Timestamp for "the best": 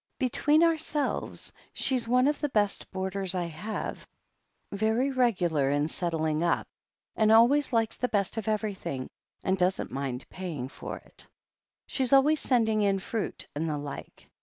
2.41-2.89, 7.97-8.35